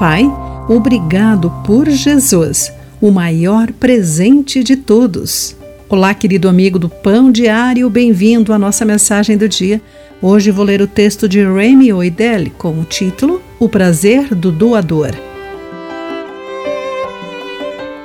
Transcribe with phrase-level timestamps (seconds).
[0.00, 0.24] Pai,
[0.66, 5.54] obrigado por Jesus, o maior presente de todos.
[5.90, 9.78] Olá, querido amigo do Pão Diário, bem-vindo à nossa mensagem do dia.
[10.22, 15.10] Hoje vou ler o texto de Remy Oidel com o título O Prazer do Doador.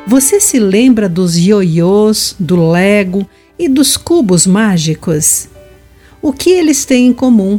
[0.05, 3.25] Você se lembra dos ioiôs, do Lego
[3.57, 5.47] e dos cubos mágicos?
[6.21, 7.57] O que eles têm em comum?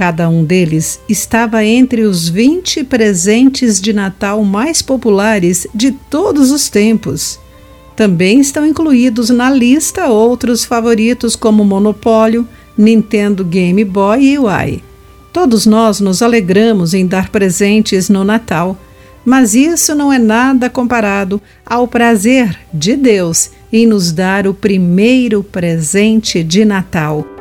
[0.00, 6.70] Cada um deles estava entre os 20 presentes de Natal mais populares de todos os
[6.70, 7.38] tempos.
[7.94, 14.82] Também estão incluídos na lista outros favoritos como Monopólio, Nintendo Game Boy e Wii.
[15.34, 18.78] Todos nós nos alegramos em dar presentes no Natal,
[19.22, 25.44] mas isso não é nada comparado ao prazer de Deus em nos dar o primeiro
[25.44, 27.39] presente de Natal.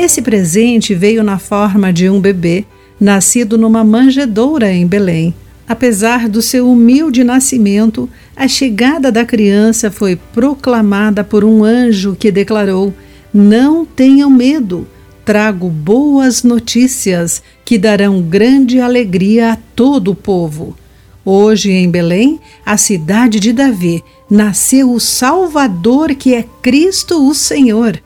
[0.00, 2.64] Esse presente veio na forma de um bebê,
[3.00, 5.34] nascido numa manjedoura em Belém.
[5.68, 12.30] Apesar do seu humilde nascimento, a chegada da criança foi proclamada por um anjo que
[12.30, 12.94] declarou:
[13.34, 14.86] Não tenham medo,
[15.24, 20.76] trago boas notícias que darão grande alegria a todo o povo.
[21.24, 28.00] Hoje em Belém, a cidade de Davi, nasceu o Salvador que é Cristo o Senhor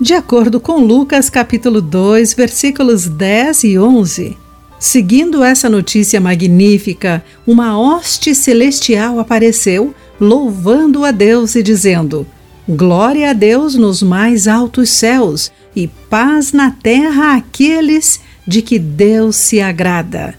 [0.00, 4.36] de acordo com Lucas capítulo 2, versículos 10 e 11.
[4.78, 12.26] Seguindo essa notícia magnífica, uma hoste celestial apareceu, louvando a Deus e dizendo:
[12.68, 19.36] Glória a Deus nos mais altos céus e paz na terra àqueles de que Deus
[19.36, 20.34] se agrada.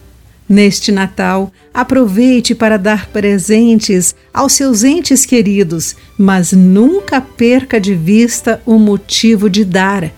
[0.47, 8.61] Neste Natal, aproveite para dar presentes aos seus entes queridos, mas nunca perca de vista
[8.65, 10.11] o motivo de dar.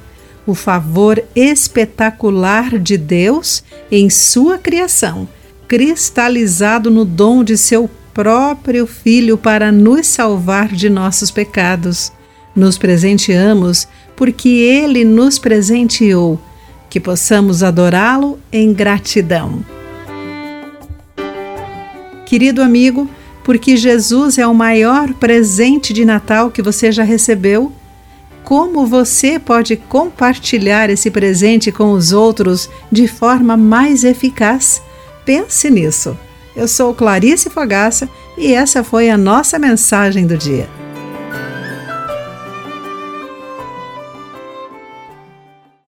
[0.45, 5.27] O favor espetacular de Deus em sua criação,
[5.67, 12.11] cristalizado no dom de seu próprio Filho para nos salvar de nossos pecados.
[12.55, 16.39] Nos presenteamos porque Ele nos presenteou,
[16.89, 19.65] que possamos adorá-lo em gratidão.
[22.25, 23.09] Querido amigo,
[23.45, 27.71] porque Jesus é o maior presente de Natal que você já recebeu,
[28.43, 34.81] como você pode compartilhar esse presente com os outros de forma mais eficaz?
[35.23, 36.17] Pense nisso.
[36.55, 40.67] Eu sou Clarice Fogaça e essa foi a nossa mensagem do dia.